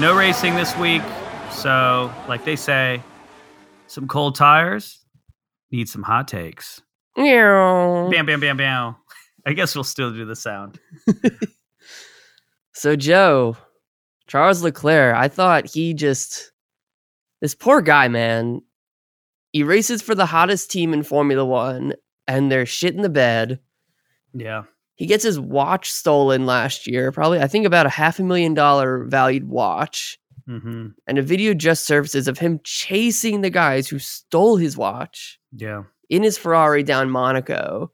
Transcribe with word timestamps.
no 0.00 0.16
racing 0.16 0.54
this 0.54 0.76
week. 0.76 1.02
So, 1.52 2.12
like 2.26 2.44
they 2.44 2.56
say, 2.56 3.02
some 3.86 4.08
cold 4.08 4.34
tires 4.34 5.04
need 5.70 5.88
some 5.88 6.02
hot 6.02 6.26
takes. 6.26 6.80
Meow. 7.16 8.08
Bam, 8.10 8.26
bam, 8.26 8.40
bam, 8.40 8.56
bam. 8.56 8.96
I 9.46 9.52
guess 9.52 9.74
we'll 9.74 9.84
still 9.84 10.12
do 10.12 10.24
the 10.24 10.36
sound. 10.36 10.80
So 12.80 12.96
Joe, 12.96 13.58
Charles 14.26 14.62
Leclerc, 14.62 15.14
I 15.14 15.28
thought 15.28 15.66
he 15.66 15.92
just 15.92 16.50
this 17.42 17.54
poor 17.54 17.82
guy, 17.82 18.08
man. 18.08 18.62
He 19.52 19.62
races 19.62 20.00
for 20.00 20.14
the 20.14 20.24
hottest 20.24 20.70
team 20.70 20.94
in 20.94 21.02
Formula 21.02 21.44
One, 21.44 21.92
and 22.26 22.50
they're 22.50 22.64
shit 22.64 22.94
in 22.94 23.02
the 23.02 23.10
bed. 23.10 23.60
Yeah. 24.32 24.62
He 25.00 25.06
gets 25.06 25.24
his 25.24 25.40
watch 25.40 25.90
stolen 25.90 26.44
last 26.44 26.86
year, 26.86 27.10
probably 27.10 27.40
I 27.40 27.46
think 27.46 27.64
about 27.64 27.86
a 27.86 27.88
half 27.88 28.18
a 28.18 28.22
million 28.22 28.52
dollar 28.52 29.04
valued 29.06 29.48
watch. 29.48 30.18
Mm-hmm. 30.46 30.88
And 31.06 31.18
a 31.18 31.22
video 31.22 31.54
just 31.54 31.86
surfaces 31.86 32.28
of 32.28 32.38
him 32.38 32.60
chasing 32.64 33.40
the 33.40 33.48
guys 33.48 33.88
who 33.88 33.98
stole 33.98 34.56
his 34.56 34.76
watch 34.76 35.40
Yeah. 35.56 35.84
in 36.10 36.22
his 36.22 36.36
Ferrari 36.36 36.82
down 36.82 37.08
Monaco. 37.08 37.92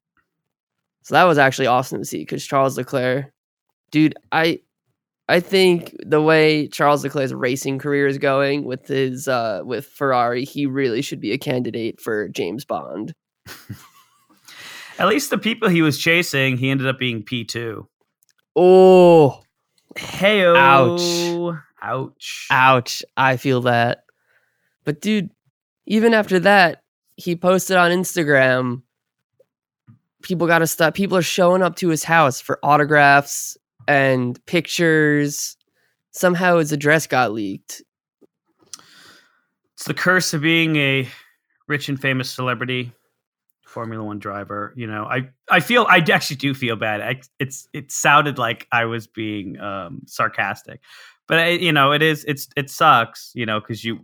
So 1.05 1.15
that 1.15 1.25
was 1.25 1.39
actually 1.39 1.69
awesome 1.69 2.01
to 2.01 2.05
see 2.05 2.19
because 2.19 2.45
Charles 2.45 2.77
Leclerc, 2.77 3.27
dude, 3.93 4.16
I 4.33 4.59
I 5.29 5.38
think 5.38 5.95
the 6.05 6.21
way 6.21 6.66
Charles 6.66 7.05
Leclerc's 7.05 7.33
racing 7.33 7.79
career 7.79 8.09
is 8.09 8.19
going 8.19 8.65
with 8.65 8.88
his 8.88 9.29
uh 9.29 9.61
with 9.65 9.87
Ferrari, 9.87 10.45
he 10.45 10.66
really 10.66 11.02
should 11.02 11.21
be 11.21 11.30
a 11.30 11.38
candidate 11.38 12.01
for 12.01 12.29
James 12.30 12.65
Bond. 12.65 13.13
At 14.99 15.09
least 15.09 15.31
the 15.31 15.39
people 15.39 15.69
he 15.69 15.83
was 15.83 15.99
chasing, 15.99 16.57
he 16.57 16.71
ended 16.71 16.87
up 16.87 16.99
being 16.99 17.23
P2. 17.23 17.87
Oh, 18.55 19.43
Hey, 19.97 20.45
Ouch. 20.45 21.57
Ouch. 21.83 22.47
ouch. 22.51 23.05
I 23.16 23.37
feel 23.37 23.63
that. 23.63 24.05
But 24.85 25.01
dude, 25.01 25.30
even 25.87 26.13
after 26.15 26.38
that, 26.41 26.83
he 27.16 27.35
posted 27.37 27.77
on 27.77 27.91
Instagram 27.91 28.83
people 30.27 30.49
got 30.49 30.59
to 30.59 30.66
stop 30.66 30.93
people 30.95 31.16
are 31.16 31.23
showing 31.23 31.63
up 31.63 31.77
to 31.77 31.88
his 31.88 32.03
house 32.03 32.41
for 32.41 32.59
autographs 32.63 33.57
and 33.87 34.45
pictures. 34.47 35.57
Somehow 36.10 36.59
his 36.59 36.73
address 36.73 37.07
got 37.07 37.33
leaked. 37.33 37.83
It's 39.75 39.85
the 39.85 39.95
curse 39.95 40.35
of 40.35 40.41
being 40.41 40.75
a 40.77 41.09
rich 41.69 41.88
and 41.88 42.01
famous 42.01 42.29
celebrity, 42.29 42.93
Formula 43.77 44.02
One 44.02 44.19
driver. 44.19 44.73
You 44.74 44.87
know, 44.87 45.05
I 45.05 45.29
I 45.51 45.60
feel 45.60 45.87
I 45.87 45.99
actually 45.99 46.37
do 46.37 46.55
feel 46.55 46.77
bad. 46.77 47.02
I, 47.02 47.21
it's 47.38 47.69
it 47.74 47.93
sounded 47.93 48.38
like 48.38 48.66
I 48.73 48.87
was 48.87 49.07
being 49.07 49.60
um, 49.60 50.01
sarcastic, 50.07 50.80
but 51.29 51.38
I, 51.38 51.49
you 51.51 51.73
know, 51.73 51.93
it 51.93 52.01
is 52.01 52.24
it's 52.24 52.49
it 52.57 52.71
sucks. 52.71 53.32
You 53.35 53.45
know, 53.45 53.60
because 53.60 53.85
you. 53.85 54.01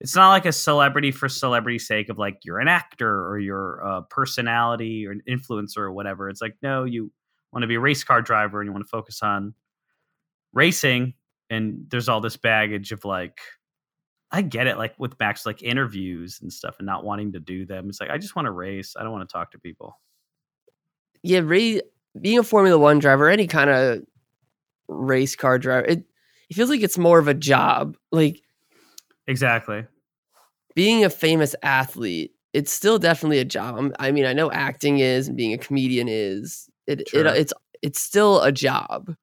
It's 0.00 0.16
not 0.16 0.30
like 0.30 0.46
a 0.46 0.52
celebrity 0.52 1.12
for 1.12 1.28
celebrity's 1.28 1.86
sake 1.86 2.08
of 2.08 2.18
like 2.18 2.38
you're 2.42 2.58
an 2.58 2.68
actor 2.68 3.28
or 3.28 3.38
you're 3.38 3.76
a 3.80 4.02
personality 4.02 5.06
or 5.06 5.12
an 5.12 5.22
influencer 5.28 5.76
or 5.76 5.92
whatever. 5.92 6.28
It's 6.28 6.40
like 6.40 6.56
no, 6.60 6.82
you 6.82 7.12
want 7.52 7.62
to 7.62 7.68
be 7.68 7.76
a 7.76 7.80
race 7.80 8.02
car 8.02 8.22
driver 8.22 8.60
and 8.60 8.66
you 8.66 8.72
want 8.72 8.84
to 8.84 8.88
focus 8.88 9.22
on 9.22 9.54
racing, 10.52 11.14
and 11.48 11.84
there's 11.90 12.08
all 12.08 12.20
this 12.20 12.36
baggage 12.36 12.90
of 12.90 13.04
like 13.04 13.38
I 14.32 14.42
get 14.42 14.66
it, 14.66 14.78
like 14.78 14.94
with 14.98 15.18
Max, 15.18 15.44
like 15.44 15.62
interviews 15.62 16.40
and 16.40 16.52
stuff, 16.52 16.76
and 16.78 16.86
not 16.86 17.04
wanting 17.04 17.32
to 17.32 17.40
do 17.40 17.66
them. 17.66 17.88
It's 17.88 18.00
like 18.00 18.10
I 18.10 18.18
just 18.18 18.36
want 18.36 18.46
to 18.46 18.52
race. 18.52 18.94
I 18.98 19.02
don't 19.02 19.12
want 19.12 19.28
to 19.28 19.32
talk 19.32 19.50
to 19.52 19.58
people. 19.58 19.98
Yeah, 21.22 21.40
ra- 21.40 21.80
being 22.20 22.38
a 22.38 22.42
Formula 22.42 22.78
One 22.78 22.98
driver, 22.98 23.28
any 23.28 23.46
kind 23.46 23.70
of 23.70 24.02
race 24.88 25.36
car 25.36 25.58
driver, 25.58 25.86
it 25.86 26.04
it 26.48 26.54
feels 26.54 26.70
like 26.70 26.80
it's 26.82 26.98
more 26.98 27.18
of 27.18 27.28
a 27.28 27.34
job. 27.34 27.96
Like 28.12 28.40
Exactly. 29.26 29.84
being 30.74 31.04
a 31.04 31.10
famous 31.10 31.54
athlete, 31.62 32.32
it's 32.52 32.72
still 32.72 32.98
definitely 32.98 33.38
a 33.38 33.44
job. 33.44 33.76
I'm- 33.76 33.92
I 34.00 34.10
mean, 34.12 34.24
I 34.26 34.32
know 34.32 34.50
acting 34.50 34.98
is 34.98 35.28
and 35.28 35.36
being 35.36 35.52
a 35.52 35.58
comedian 35.58 36.08
is. 36.08 36.68
It, 36.86 37.02
it 37.12 37.26
it's 37.26 37.52
it's 37.82 38.00
still 38.00 38.42
a 38.42 38.50
job. 38.52 39.14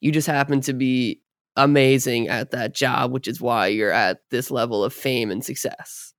You 0.00 0.12
just 0.12 0.26
happen 0.28 0.60
to 0.62 0.72
be 0.72 1.20
amazing 1.56 2.28
at 2.28 2.50
that 2.50 2.74
job, 2.74 3.12
which 3.12 3.28
is 3.28 3.40
why 3.40 3.66
you're 3.66 3.92
at 3.92 4.22
this 4.30 4.50
level 4.50 4.84
of 4.84 4.92
fame 4.92 5.30
and 5.30 5.44
success. 5.44 6.12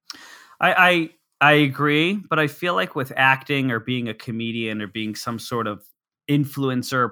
I, 0.60 0.74
I 0.74 1.10
I 1.42 1.54
agree, 1.54 2.22
but 2.30 2.38
I 2.38 2.48
feel 2.48 2.76
like 2.76 2.96
with 2.96 3.12
acting 3.18 3.72
or 3.72 3.80
being 3.80 4.08
a 4.08 4.14
comedian 4.14 4.82
or 4.82 4.88
being 4.88 5.16
some 5.16 5.40
sort 5.40 5.66
of 5.66 5.84
influencer, 6.30 7.12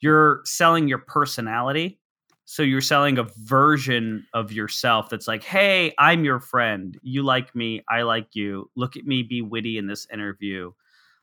you're 0.00 0.40
selling 0.44 0.88
your 0.88 0.98
personality. 0.98 2.00
So 2.46 2.62
you're 2.62 2.82
selling 2.82 3.16
a 3.16 3.26
version 3.38 4.26
of 4.34 4.52
yourself 4.52 5.08
that's 5.08 5.26
like, 5.26 5.42
hey, 5.42 5.94
I'm 5.98 6.24
your 6.24 6.40
friend. 6.40 6.98
You 7.02 7.22
like 7.22 7.54
me. 7.54 7.82
I 7.88 8.02
like 8.02 8.34
you. 8.34 8.70
Look 8.76 8.96
at 8.96 9.06
me 9.06 9.22
be 9.22 9.40
witty 9.40 9.78
in 9.78 9.86
this 9.86 10.06
interview. 10.12 10.72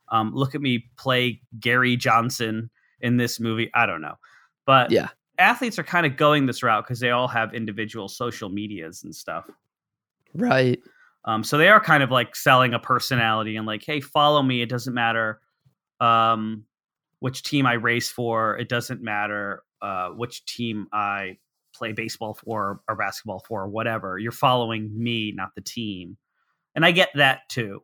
Um, 0.10 0.34
look 0.34 0.56
at 0.56 0.62
me 0.62 0.86
play 0.98 1.42
Gary 1.60 1.96
Johnson 1.96 2.72
in 3.02 3.18
this 3.18 3.40
movie. 3.40 3.70
I 3.74 3.86
don't 3.86 4.02
know. 4.02 4.16
But 4.66 4.90
Yeah. 4.90 5.10
Athletes 5.41 5.78
are 5.78 5.84
kind 5.84 6.06
of 6.06 6.16
going 6.18 6.46
this 6.46 6.63
route 6.63 6.85
because 6.85 7.00
they 7.00 7.12
all 7.12 7.28
have 7.28 7.53
individual 7.53 8.07
social 8.07 8.50
medias 8.50 9.03
and 9.03 9.16
stuff. 9.16 9.50
Right. 10.34 10.79
Um, 11.25 11.44
so 11.44 11.57
they 11.57 11.69
are 11.69 11.79
kind 11.79 12.03
of 12.03 12.12
like 12.12 12.35
selling 12.35 12.74
a 12.74 12.79
personality 12.79 13.56
and 13.56 13.68
like, 13.68 13.84
hey, 13.84 14.01
follow 14.01 14.41
me. 14.41 14.62
It 14.62 14.69
doesn't 14.69 14.94
matter 14.94 15.40
um, 16.00 16.66
which 17.19 17.44
team 17.44 17.66
I 17.66 17.74
race 17.74 18.09
for. 18.09 18.57
It 18.57 18.69
doesn't 18.69 19.01
matter 19.01 19.63
uh, 19.81 20.09
which 20.09 20.46
team 20.46 20.88
I 20.91 21.38
play 21.74 21.91
baseball 21.91 22.34
for 22.34 22.81
or 22.88 22.96
basketball 22.96 23.44
for 23.47 23.63
or 23.63 23.68
whatever. 23.68 24.18
You're 24.18 24.31
following 24.31 24.91
me, 24.96 25.31
not 25.31 25.56
the 25.56 25.62
team. 25.62 26.18
And 26.75 26.85
I 26.85 26.91
get 26.91 27.09
that 27.16 27.50
too 27.50 27.84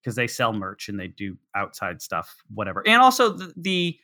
because 0.00 0.16
they 0.16 0.26
sell 0.26 0.52
merch 0.52 0.88
and 0.88 0.98
they 0.98 1.08
do 1.08 1.36
outside 1.54 2.00
stuff, 2.00 2.36
whatever. 2.54 2.82
And 2.86 3.02
also 3.02 3.30
the, 3.30 3.52
the 3.56 3.98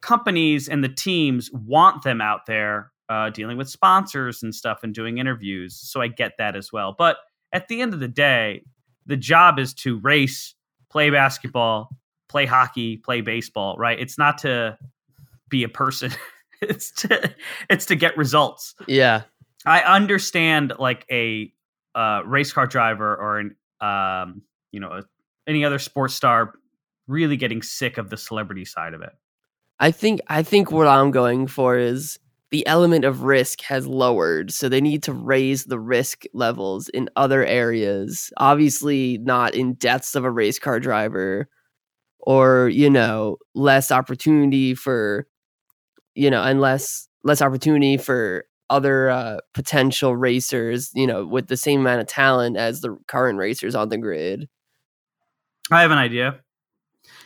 companies 0.00 0.68
and 0.68 0.82
the 0.82 0.88
teams 0.88 1.50
want 1.52 2.02
them 2.02 2.20
out 2.20 2.46
there 2.46 2.92
uh, 3.08 3.30
dealing 3.30 3.56
with 3.56 3.68
sponsors 3.68 4.42
and 4.42 4.54
stuff 4.54 4.80
and 4.82 4.94
doing 4.94 5.18
interviews. 5.18 5.74
So 5.76 6.00
I 6.00 6.08
get 6.08 6.32
that 6.38 6.54
as 6.56 6.72
well. 6.72 6.94
But 6.96 7.16
at 7.52 7.68
the 7.68 7.80
end 7.80 7.94
of 7.94 8.00
the 8.00 8.08
day, 8.08 8.62
the 9.06 9.16
job 9.16 9.58
is 9.58 9.72
to 9.74 9.98
race, 9.98 10.54
play 10.90 11.10
basketball, 11.10 11.88
play 12.28 12.44
hockey, 12.44 12.98
play 12.98 13.22
baseball, 13.22 13.76
right? 13.78 13.98
It's 13.98 14.18
not 14.18 14.38
to 14.38 14.78
be 15.48 15.64
a 15.64 15.68
person. 15.68 16.12
it's 16.60 16.90
to 16.92 17.34
it's 17.70 17.86
to 17.86 17.96
get 17.96 18.16
results. 18.16 18.74
Yeah. 18.86 19.22
I 19.64 19.80
understand 19.80 20.74
like 20.78 21.04
a 21.10 21.52
uh, 21.94 22.22
race 22.24 22.52
car 22.52 22.66
driver 22.66 23.16
or 23.16 23.38
an 23.38 23.56
um, 23.80 24.42
you 24.72 24.80
know 24.80 24.90
a, 24.90 25.02
any 25.46 25.64
other 25.64 25.78
sports 25.78 26.14
star 26.14 26.54
really 27.06 27.36
getting 27.36 27.62
sick 27.62 27.96
of 27.96 28.10
the 28.10 28.16
celebrity 28.16 28.64
side 28.64 28.94
of 28.94 29.02
it. 29.02 29.12
I 29.80 29.90
think 29.90 30.20
I 30.28 30.42
think 30.42 30.70
what 30.70 30.86
I'm 30.86 31.10
going 31.10 31.46
for 31.46 31.76
is 31.76 32.18
the 32.50 32.66
element 32.66 33.04
of 33.04 33.22
risk 33.22 33.60
has 33.62 33.86
lowered, 33.86 34.52
so 34.52 34.68
they 34.68 34.80
need 34.80 35.02
to 35.04 35.12
raise 35.12 35.64
the 35.64 35.78
risk 35.78 36.24
levels 36.32 36.88
in 36.88 37.10
other 37.14 37.44
areas. 37.44 38.32
Obviously, 38.38 39.18
not 39.18 39.54
in 39.54 39.74
deaths 39.74 40.14
of 40.14 40.24
a 40.24 40.30
race 40.30 40.58
car 40.58 40.80
driver, 40.80 41.48
or 42.18 42.68
you 42.68 42.90
know, 42.90 43.36
less 43.54 43.92
opportunity 43.92 44.74
for, 44.74 45.26
you 46.14 46.30
know, 46.30 46.42
and 46.42 46.60
less 46.60 47.08
less 47.22 47.42
opportunity 47.42 47.96
for 47.96 48.46
other 48.70 49.10
uh, 49.10 49.38
potential 49.54 50.16
racers, 50.16 50.90
you 50.94 51.06
know, 51.06 51.24
with 51.24 51.48
the 51.48 51.56
same 51.56 51.80
amount 51.80 52.00
of 52.00 52.06
talent 52.06 52.56
as 52.56 52.80
the 52.80 52.96
current 53.06 53.38
racers 53.38 53.74
on 53.74 53.88
the 53.88 53.98
grid. 53.98 54.48
I 55.70 55.82
have 55.82 55.90
an 55.90 55.98
idea. 55.98 56.40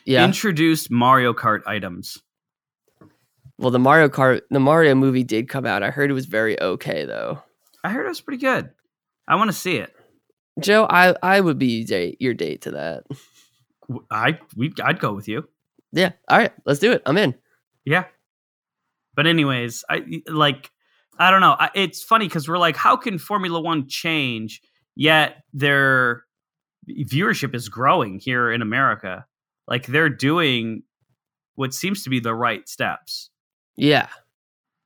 Yeah. 0.04 0.24
Introduce 0.24 0.90
Mario 0.90 1.32
Kart 1.32 1.60
items. 1.66 2.20
Well, 3.58 3.70
the 3.70 3.78
Mario 3.78 4.08
Kart, 4.08 4.42
the 4.50 4.60
Mario 4.60 4.94
movie 4.94 5.24
did 5.24 5.48
come 5.48 5.66
out. 5.66 5.82
I 5.82 5.90
heard 5.90 6.10
it 6.10 6.14
was 6.14 6.26
very 6.26 6.60
okay 6.60 7.04
though. 7.04 7.42
I 7.84 7.90
heard 7.90 8.06
it 8.06 8.10
was 8.10 8.20
pretty 8.20 8.40
good. 8.40 8.70
I 9.28 9.36
want 9.36 9.50
to 9.50 9.56
see 9.56 9.76
it. 9.76 9.94
Joe, 10.60 10.86
I 10.88 11.14
I 11.22 11.40
would 11.40 11.58
be 11.58 11.84
date, 11.84 12.16
your 12.20 12.34
date 12.34 12.62
to 12.62 12.72
that. 12.72 13.04
I 14.10 14.38
we 14.56 14.72
I'd 14.82 15.00
go 15.00 15.12
with 15.12 15.28
you. 15.28 15.48
Yeah. 15.92 16.12
All 16.28 16.38
right, 16.38 16.52
let's 16.64 16.80
do 16.80 16.92
it. 16.92 17.02
I'm 17.06 17.16
in. 17.16 17.34
Yeah. 17.84 18.04
But 19.14 19.26
anyways, 19.26 19.84
I 19.88 20.22
like 20.26 20.70
I 21.18 21.30
don't 21.30 21.40
know. 21.40 21.56
I, 21.58 21.70
it's 21.74 22.02
funny 22.02 22.26
because 22.26 22.48
we're 22.48 22.58
like, 22.58 22.76
how 22.76 22.96
can 22.96 23.18
Formula 23.18 23.60
One 23.60 23.88
change? 23.88 24.60
Yet 24.94 25.44
their 25.52 26.24
viewership 26.88 27.54
is 27.54 27.68
growing 27.68 28.18
here 28.18 28.50
in 28.50 28.62
America. 28.62 29.26
Like 29.68 29.86
they're 29.86 30.08
doing 30.08 30.82
what 31.54 31.74
seems 31.74 32.04
to 32.04 32.10
be 32.10 32.20
the 32.20 32.34
right 32.34 32.68
steps. 32.68 33.30
Yeah. 33.76 34.08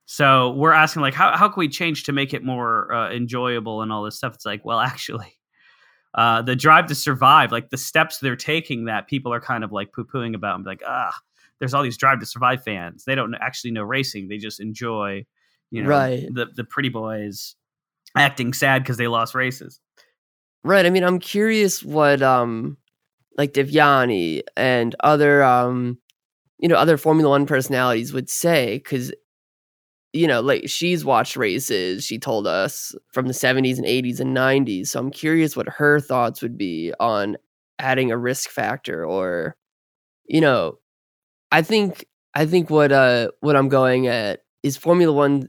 So 0.06 0.52
we're 0.52 0.72
asking 0.72 1.02
like, 1.02 1.14
how 1.14 1.36
how 1.36 1.48
can 1.48 1.60
we 1.60 1.68
change 1.68 2.04
to 2.04 2.12
make 2.12 2.32
it 2.32 2.44
more 2.44 2.92
uh, 2.92 3.10
enjoyable 3.12 3.82
and 3.82 3.90
all 3.92 4.04
this 4.04 4.16
stuff? 4.16 4.34
It's 4.34 4.46
like, 4.46 4.64
well, 4.64 4.80
actually, 4.92 5.32
uh, 6.14 6.42
the 6.42 6.56
drive 6.56 6.86
to 6.86 6.94
survive, 6.94 7.52
like 7.52 7.70
the 7.70 7.76
steps 7.76 8.18
they're 8.18 8.36
taking 8.36 8.84
that 8.86 9.08
people 9.08 9.32
are 9.32 9.40
kind 9.40 9.64
of 9.64 9.72
like 9.72 9.92
poo 9.92 10.04
pooing 10.04 10.34
about 10.34 10.54
and 10.56 10.64
be 10.64 10.70
like, 10.70 10.82
ah, 10.86 11.12
there's 11.58 11.74
all 11.74 11.82
these 11.82 11.96
drive 11.96 12.20
to 12.20 12.26
survive 12.26 12.62
fans. 12.62 13.04
They 13.04 13.14
don't 13.14 13.34
actually 13.34 13.72
know 13.72 13.82
racing. 13.82 14.28
They 14.28 14.38
just 14.38 14.60
enjoy 14.60 15.24
you 15.72 15.82
know, 15.82 15.88
Right. 15.88 16.26
the 16.32 16.46
the 16.54 16.62
pretty 16.64 16.88
boys 16.90 17.56
acting 18.16 18.52
sad 18.52 18.82
because 18.82 18.96
they 18.98 19.08
lost 19.08 19.34
races. 19.34 19.80
Right. 20.62 20.86
I 20.86 20.90
mean, 20.90 21.02
I'm 21.04 21.18
curious 21.18 21.82
what 21.82 22.22
um 22.22 22.76
like 23.36 23.52
Devyani 23.52 24.42
and 24.56 24.94
other 25.00 25.42
um 25.42 25.98
you 26.58 26.68
know 26.68 26.76
other 26.76 26.96
Formula 26.96 27.30
One 27.30 27.46
personalities 27.46 28.12
would 28.12 28.30
say 28.30 28.78
because 28.78 29.12
you 30.12 30.26
know 30.26 30.40
like 30.40 30.68
she's 30.68 31.04
watched 31.04 31.36
races 31.36 32.04
she 32.04 32.18
told 32.18 32.46
us 32.46 32.94
from 33.12 33.26
the 33.26 33.34
70s 33.34 33.76
and 33.76 33.86
80s 33.86 34.20
and 34.20 34.36
90s 34.36 34.88
so 34.88 34.98
i'm 34.98 35.10
curious 35.10 35.56
what 35.56 35.68
her 35.68 36.00
thoughts 36.00 36.40
would 36.42 36.56
be 36.56 36.92
on 36.98 37.36
adding 37.78 38.10
a 38.10 38.16
risk 38.16 38.48
factor 38.48 39.04
or 39.04 39.56
you 40.26 40.40
know 40.40 40.78
i 41.52 41.60
think 41.60 42.06
i 42.34 42.46
think 42.46 42.70
what 42.70 42.92
uh 42.92 43.28
what 43.40 43.56
i'm 43.56 43.68
going 43.68 44.06
at 44.06 44.40
is 44.62 44.76
formula 44.76 45.12
one 45.12 45.48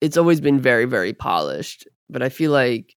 it's 0.00 0.16
always 0.16 0.40
been 0.40 0.60
very 0.60 0.86
very 0.86 1.12
polished 1.12 1.86
but 2.08 2.22
i 2.22 2.28
feel 2.28 2.52
like 2.52 2.96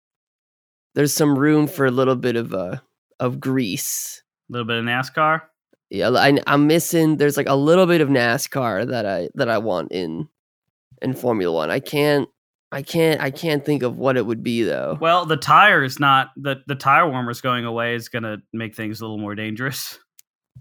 there's 0.96 1.14
some 1.14 1.38
room 1.38 1.68
for 1.68 1.86
a 1.86 1.92
little 1.92 2.16
bit 2.16 2.36
of 2.36 2.54
uh 2.54 2.78
of 3.20 3.40
grease 3.40 4.24
A 4.50 4.54
little 4.54 4.68
bit 4.68 4.78
of 4.78 4.86
NASCAR. 4.86 5.42
Yeah 5.90 6.10
I, 6.10 6.38
i'm 6.48 6.68
missing 6.68 7.18
there's 7.18 7.38
like 7.38 7.50
a 7.50 7.56
little 7.56 7.86
bit 7.86 8.02
of 8.02 8.10
nascar 8.10 8.88
that 8.88 9.06
i 9.06 9.30
that 9.36 9.50
i 9.50 9.58
want 9.58 9.92
in 9.92 10.28
in 11.02 11.14
formula 11.14 11.54
one. 11.54 11.72
I 11.72 11.80
can't 11.80 12.28
i 12.72 12.82
can't 12.82 13.22
i 13.22 13.32
can't 13.32 13.66
think 13.66 13.84
of 13.84 13.98
what 13.98 14.18
it 14.18 14.26
would 14.26 14.44
be 14.44 14.64
though. 14.64 14.98
Well, 15.00 15.26
the 15.26 15.38
tire 15.38 15.84
is 15.84 16.00
not 16.00 16.32
the 16.36 16.58
the 16.68 16.76
tire 16.76 17.10
warmers 17.10 17.42
going 17.42 17.66
away 17.66 17.96
is 17.96 18.10
going 18.10 18.24
to 18.24 18.42
make 18.54 18.76
things 18.76 19.00
a 19.00 19.06
little 19.06 19.18
more 19.18 19.36
dangerous. 19.36 20.00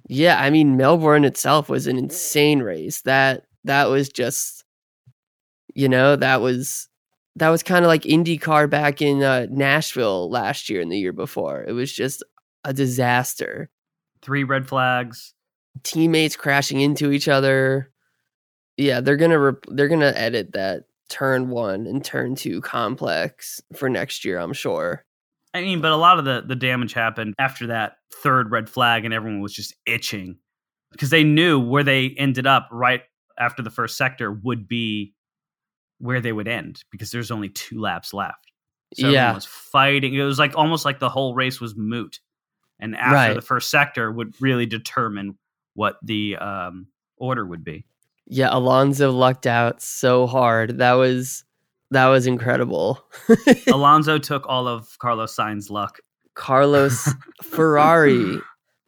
yeah 0.09 0.41
i 0.41 0.51
mean 0.51 0.77
melbourne 0.77 1.25
itself 1.25 1.69
was 1.69 1.87
an 1.87 1.99
insane 1.99 2.61
race. 2.61 3.03
That 3.03 3.45
that 3.65 3.89
was 3.89 4.09
just 4.09 4.65
you 5.75 5.89
know 5.89 6.17
that 6.17 6.41
was 6.41 6.89
that 7.37 7.49
was 7.51 7.63
kind 7.63 7.85
of 7.85 7.89
like 7.89 8.03
indycar 8.03 8.69
back 8.71 9.03
in 9.03 9.23
uh, 9.23 9.47
nashville 9.51 10.31
last 10.31 10.71
year 10.71 10.81
and 10.81 10.91
the 10.91 10.99
year 10.99 11.13
before. 11.13 11.65
It 11.67 11.73
was 11.73 11.93
just 11.93 12.23
a 12.65 12.73
disaster 12.73 13.69
Three 14.27 14.43
red 14.45 14.69
flags. 14.69 15.33
teammates 15.85 16.35
crashing 16.37 16.81
into 16.81 17.13
each 17.13 17.29
other. 17.29 17.93
Yeah, 18.77 19.01
they're 19.01 19.17
gonna 19.17 19.39
rep- 19.39 19.65
they're 19.69 19.89
gonna 19.89 20.13
edit 20.17 20.53
that 20.53 20.85
turn 21.09 21.49
one 21.49 21.87
and 21.87 22.05
turn 22.05 22.35
two 22.35 22.61
complex 22.61 23.61
for 23.77 23.89
next 23.89 24.25
year. 24.25 24.39
I'm 24.39 24.53
sure. 24.53 25.05
I 25.55 25.61
mean, 25.63 25.81
but 25.81 25.93
a 25.93 25.97
lot 25.97 26.19
of 26.19 26.25
the 26.25 26.43
the 26.47 26.57
damage 26.57 26.93
happened 26.93 27.35
after 27.39 27.69
that 27.69 27.99
third 28.13 28.51
red 28.51 28.69
flag, 28.69 29.05
and 29.05 29.15
everyone 29.15 29.41
was 29.41 29.53
just 29.55 29.75
itching 29.87 30.37
because 30.93 31.11
they 31.11 31.23
knew 31.25 31.61
where 31.61 31.85
they 31.85 32.11
ended 32.19 32.47
up 32.47 32.69
right 32.73 33.03
after 33.39 33.63
the 33.63 33.71
first 33.71 33.97
sector 33.97 34.33
would 34.33 34.67
be 34.67 35.15
where 35.99 36.21
they 36.21 36.33
would 36.33 36.49
end 36.49 36.83
because 36.91 37.11
there's 37.13 37.31
only 37.31 37.49
two 37.51 37.81
laps 37.81 38.13
left. 38.13 38.51
So 38.95 39.09
Yeah. 39.09 39.21
everyone 39.21 39.35
was 39.37 39.47
fighting. 39.47 40.15
It 40.15 40.23
was 40.25 40.39
like 40.39 40.57
almost 40.57 40.85
like 40.85 40.99
the 40.99 41.09
whole 41.11 41.35
race 41.35 41.61
was 41.61 41.75
moot, 41.77 42.19
and 42.81 42.97
after 42.97 43.15
Right. 43.15 43.35
the 43.35 43.41
first 43.43 43.71
sector 43.71 44.11
would 44.13 44.35
really 44.41 44.67
determine 44.67 45.39
what 45.75 45.97
the 46.03 46.37
um, 46.37 46.87
order 47.17 47.45
would 47.47 47.65
be. 47.65 47.85
Yeah, 48.27 48.49
Alonso 48.51 49.13
lucked 49.13 49.47
out 49.47 49.81
so 49.81 50.27
hard. 50.27 50.79
That 50.79 50.95
was 50.95 51.45
that 51.93 52.07
was 52.07 52.27
incredible. 52.27 53.01
Alonso 53.69 54.19
took 54.19 54.45
all 54.49 54.67
of 54.67 54.99
Carlos 54.99 55.33
Sainz's 55.37 55.71
luck. 55.71 55.99
Carlos 56.35 57.09
Ferrari, 57.43 58.39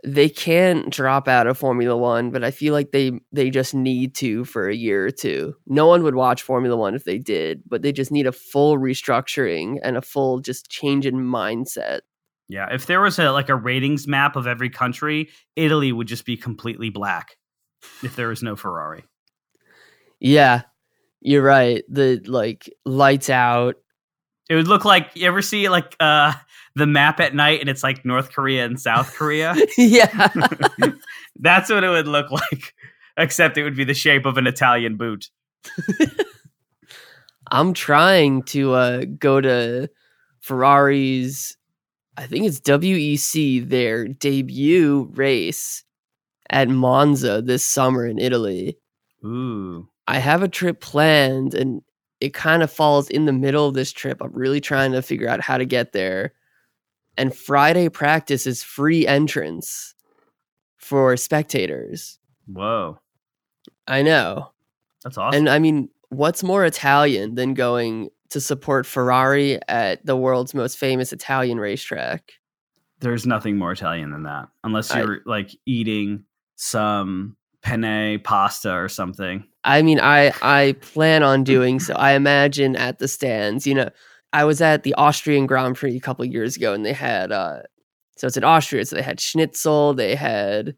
they 0.05 0.29
can't 0.29 0.91
drop 0.91 1.29
out 1.29 1.47
of 1.47 1.57
Formula 1.57 1.97
One, 1.97 2.31
but 2.31 2.43
I 2.45 2.51
feel 2.51 2.73
like 2.75 2.91
they 2.91 3.13
they 3.33 3.51
just 3.51 3.75
need 3.75 4.15
to 4.17 4.45
for 4.45 4.69
a 4.69 4.75
year 4.75 5.07
or 5.07 5.11
two. 5.11 5.55
No 5.67 5.87
one 5.87 6.03
would 6.03 6.15
watch 6.17 6.43
Formula 6.43 6.77
One 6.77 6.95
if 6.95 7.05
they 7.05 7.19
did, 7.19 7.63
but 7.67 7.83
they 7.83 7.93
just 7.93 8.11
need 8.11 8.27
a 8.27 8.33
full 8.33 8.77
restructuring 8.77 9.79
and 9.83 9.97
a 9.97 10.03
full 10.03 10.41
just 10.41 10.69
change 10.69 11.07
in 11.07 11.15
mindset. 11.17 12.01
Yeah, 12.49 12.69
if 12.73 12.87
there 12.87 13.01
was 13.01 13.19
a 13.19 13.31
like 13.31 13.51
a 13.51 13.55
ratings 13.55 14.09
map 14.09 14.35
of 14.35 14.47
every 14.47 14.71
country, 14.71 15.29
Italy 15.55 15.93
would 15.93 16.07
just 16.07 16.25
be 16.25 16.37
completely 16.37 16.89
black 16.89 17.37
if 18.03 18.17
there 18.17 18.29
was 18.29 18.43
no 18.43 18.57
Ferrari. 18.57 19.05
Yeah, 20.19 20.63
you're 21.21 21.43
right. 21.43 21.85
The 21.91 22.23
like 22.27 22.73
lights 22.87 23.29
out. 23.29 23.77
It 24.49 24.55
would 24.55 24.67
look 24.67 24.87
like 24.87 25.11
you 25.15 25.27
ever 25.27 25.43
see 25.43 25.69
like 25.69 25.95
uh 26.01 26.33
the 26.75 26.87
map 26.87 27.21
at 27.21 27.35
night 27.35 27.61
and 27.61 27.69
it's 27.69 27.83
like 27.83 28.07
North 28.07 28.33
Korea 28.33 28.65
and 28.65 28.81
South 28.81 29.15
Korea. 29.15 29.55
yeah. 29.79 30.29
That's 31.37 31.71
what 31.71 31.85
it 31.85 31.89
would 31.89 32.09
look 32.09 32.31
like. 32.31 32.75
Except 33.19 33.59
it 33.59 33.65
would 33.65 33.77
be 33.77 33.85
the 33.85 33.95
shape 33.95 34.25
of 34.25 34.39
an 34.39 34.47
Italian 34.47 34.97
boot. 34.97 35.29
I'm 37.51 37.75
trying 37.75 38.43
to 38.45 38.73
uh 38.73 39.05
go 39.19 39.41
to 39.43 39.91
Ferrari's 40.41 41.58
I 42.19 42.27
think 42.27 42.47
it's 42.47 42.59
WEC 42.59 43.69
their 43.69 44.09
debut 44.09 45.09
race 45.15 45.85
at 46.51 46.69
Monza 46.69 47.41
this 47.41 47.65
summer 47.65 48.05
in 48.05 48.19
Italy. 48.19 48.77
Ooh. 49.25 49.89
I 50.09 50.19
have 50.19 50.43
a 50.43 50.49
trip 50.49 50.81
planned 50.81 51.55
and 51.55 51.81
it 52.21 52.35
kind 52.35 52.65
of 52.65 52.73
falls 52.73 53.09
in 53.09 53.27
the 53.27 53.33
middle 53.33 53.69
of 53.69 53.75
this 53.75 53.93
trip. 53.93 54.21
I'm 54.21 54.33
really 54.33 54.61
trying 54.61 54.91
to 54.93 55.03
figure 55.03 55.29
out 55.29 55.41
how 55.41 55.59
to 55.59 55.65
get 55.65 55.93
there. 55.93 56.33
And 57.17 57.37
Friday 57.37 57.89
practice 57.89 58.49
is 58.49 58.65
free 58.65 59.07
entrance 59.07 59.95
for 60.77 61.17
spectators. 61.17 62.19
Whoa. 62.49 62.99
I 63.87 64.03
know. 64.03 64.51
That's 65.05 65.19
awesome. 65.19 65.39
And 65.39 65.49
I 65.49 65.61
mean, 65.61 65.89
what's 66.09 66.43
more 66.43 66.65
Italian 66.65 67.37
than 67.37 67.55
going 67.55 68.11
to 68.31 68.41
support 68.41 68.87
Ferrari 68.87 69.59
at 69.69 70.05
the 70.05 70.17
world's 70.17 70.55
most 70.55 70.79
famous 70.79 71.13
Italian 71.13 71.59
racetrack? 71.59 72.33
There's 73.01 73.27
nothing 73.27 73.57
more 73.57 73.73
Italian 73.73 74.11
than 74.11 74.25
that. 74.25 74.49
Unless 74.65 74.95
you're 74.95 75.21
like 75.25 75.57
eating 75.67 76.25
some 76.57 77.37
penne 77.63 78.21
pasta 78.21 78.73
or 78.73 78.89
something. 78.89 79.45
I 79.65 79.83
mean, 79.83 80.01
I 80.01 80.33
I 80.43 80.77
plan 80.81 81.23
on 81.23 81.45
doing 81.55 81.81
so. 81.81 81.95
I 81.95 82.13
imagine 82.13 82.77
at 82.77 82.99
the 82.99 83.09
stands, 83.09 83.67
you 83.67 83.75
know, 83.75 83.91
I 84.33 84.45
was 84.45 84.61
at 84.61 84.83
the 84.83 84.95
Austrian 84.95 85.47
Grand 85.47 85.77
Prix 85.77 85.97
a 85.97 86.01
couple 86.01 86.25
years 86.25 86.57
ago, 86.57 86.75
and 86.75 86.85
they 86.85 86.93
had 86.93 87.33
uh, 87.33 87.61
so 88.17 88.27
it's 88.27 88.37
in 88.37 88.45
Austria, 88.45 88.85
so 88.85 88.97
they 88.97 89.03
had 89.03 89.21
schnitzel, 89.21 89.95
they 89.95 90.15
had 90.15 90.75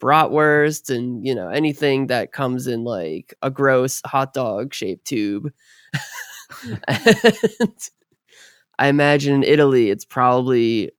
bratwurst, 0.00 0.94
and 0.94 1.26
you 1.26 1.34
know 1.34 1.48
anything 1.48 2.06
that 2.06 2.32
comes 2.32 2.66
in 2.66 2.84
like 2.84 3.34
a 3.42 3.50
gross 3.50 4.00
hot 4.06 4.32
dog 4.32 4.72
shaped 4.72 5.06
tube. 5.06 5.52
and 6.88 7.72
I 8.78 8.88
imagine 8.88 9.34
in 9.34 9.42
Italy, 9.44 9.90
it's 9.90 10.04
probably 10.04 10.90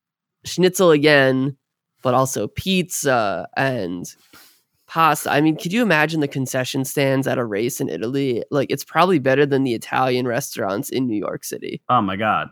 schnitzel 0.44 0.92
again, 0.92 1.58
but 2.02 2.14
also 2.14 2.48
pizza 2.48 3.48
and 3.58 4.06
pasta. 4.88 5.32
I 5.32 5.42
mean, 5.42 5.58
could 5.58 5.74
you 5.74 5.82
imagine 5.82 6.20
the 6.20 6.28
concession 6.28 6.86
stands 6.86 7.28
at 7.28 7.38
a 7.38 7.46
race 7.46 7.82
in 7.82 7.90
Italy? 7.90 8.44
Like, 8.52 8.70
it's 8.70 8.84
probably 8.84 9.20
better 9.20 9.46
than 9.46 9.64
the 9.64 9.74
Italian 9.74 10.28
restaurants 10.28 10.90
in 10.90 11.08
New 11.08 11.18
York 11.18 11.44
City. 11.44 11.82
Oh 11.90 12.02
my 12.02 12.16
god. 12.16 12.50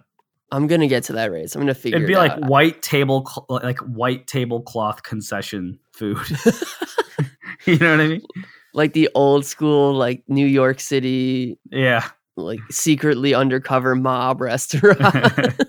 I'm 0.52 0.68
gonna 0.68 0.88
get 0.88 1.04
to 1.06 1.14
that 1.14 1.32
race. 1.32 1.56
I'm 1.56 1.62
gonna 1.62 1.74
figure. 1.74 1.98
Out. 1.98 2.04
It'd 2.04 2.08
be 2.08 2.14
it 2.14 2.18
like 2.18 2.32
out. 2.32 2.46
white 2.46 2.82
table 2.84 3.26
cl- 3.26 3.48
like 3.50 3.80
white 3.80 4.28
tablecloth 4.28 5.02
concession 5.02 5.80
food. 5.94 6.18
you 7.66 7.78
know 7.80 7.92
what 7.92 8.02
I 8.02 8.08
mean? 8.08 8.22
like 8.74 8.94
the 8.94 9.10
old 9.16 9.46
school, 9.46 9.94
like 9.94 10.24
New 10.28 10.46
York 10.46 10.80
City, 10.80 11.58
Yeah. 11.72 12.08
Like 12.36 12.60
secretly 12.72 13.34
undercover 13.34 13.96
mob 13.96 14.42
restaurant. 14.42 15.54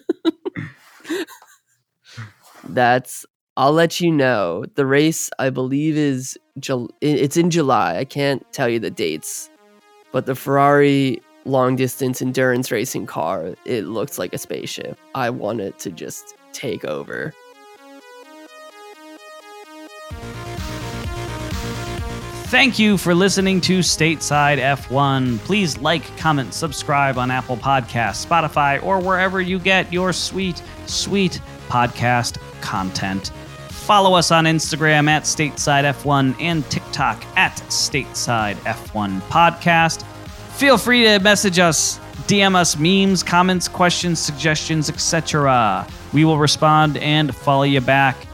That's. 2.65 3.27
I'll 3.57 3.73
let 3.73 4.01
you 4.01 4.11
know. 4.11 4.65
The 4.75 4.85
race, 4.85 5.31
I 5.39 5.51
believe, 5.51 5.97
is 5.97 6.37
it's 7.01 7.37
in 7.37 7.51
July. 7.51 7.99
I 7.99 8.05
can't 8.05 8.45
tell 8.53 8.69
you 8.69 8.81
the 8.81 8.91
dates, 8.91 9.49
but 10.11 10.27
the 10.27 10.35
Ferrari 10.35 11.23
long 11.45 11.77
distance 11.77 12.21
endurance 12.23 12.71
racing 12.73 13.07
car, 13.07 13.55
it 13.65 13.85
looks 13.85 14.19
like 14.19 14.33
a 14.33 14.39
spaceship. 14.39 14.99
I 15.15 15.31
want 15.31 15.61
it 15.61 15.79
to 15.81 15.91
just 15.91 16.35
take 16.53 16.85
over. 16.85 17.33
Thank 22.55 22.79
you 22.79 22.97
for 22.99 23.17
listening 23.17 23.61
to 23.63 23.81
Stateside 23.81 24.59
F1. 24.59 25.39
Please 25.41 25.77
like, 25.79 26.05
comment, 26.17 26.55
subscribe 26.55 27.19
on 27.19 27.29
Apple 27.33 27.57
Podcasts, 27.57 28.25
Spotify, 28.25 28.81
or 28.81 29.01
wherever 29.01 29.41
you 29.41 29.59
get 29.59 29.93
your 29.93 30.13
sweet, 30.13 30.63
sweet 30.87 31.41
podcast 31.67 32.39
content. 32.61 33.33
Follow 33.71 34.15
us 34.15 34.31
on 34.31 34.45
Instagram 34.45 35.09
at 35.09 35.25
Stateside 35.25 35.83
F1 35.83 36.41
and 36.41 36.65
TikTok 36.71 37.25
at 37.37 37.57
Stateside 37.71 38.55
F1 38.59 39.19
Podcast. 39.23 40.05
Feel 40.53 40.79
free 40.79 41.03
to 41.03 41.19
message 41.19 41.59
us, 41.59 41.99
DM 42.29 42.55
us 42.55 42.79
memes, 42.79 43.25
comments, 43.25 43.67
questions, 43.67 44.21
suggestions, 44.21 44.89
etc. 44.89 45.89
We 46.13 46.25
will 46.25 46.39
respond 46.39 46.99
and 46.99 47.35
follow 47.35 47.65
you 47.65 47.81
back. 47.81 48.29